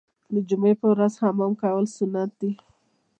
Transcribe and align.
د 0.33 0.35
جمعې 0.49 0.73
په 0.79 0.85
ورځ 0.91 1.13
حمام 1.21 1.53
کول 1.61 1.85
سنت 1.97 2.31
دي. 2.41 2.51